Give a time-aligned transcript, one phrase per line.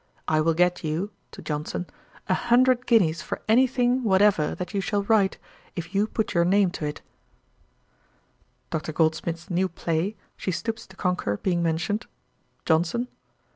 [0.27, 1.85] I will get you (to Johnson,)
[2.27, 5.37] a hundred guineas for any thing whatever that you shall write,
[5.75, 7.03] if you put your name to it.'
[8.71, 8.93] Dr.
[8.93, 12.07] Goldmith's new play, She Stoops to Conquer, being mentioned;
[12.65, 13.09] JOHNSON.